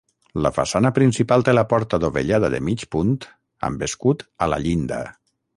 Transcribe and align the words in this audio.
La 0.45 0.51
façana 0.53 0.89
principal 0.95 1.43
té 1.49 1.53
la 1.57 1.65
porta 1.75 2.01
dovellada 2.05 2.51
de 2.55 2.63
mig 2.71 2.87
punt 2.97 3.13
amb 3.71 3.89
escut 3.89 4.29
a 4.47 4.53
la 4.55 4.63
llinda. 4.69 5.05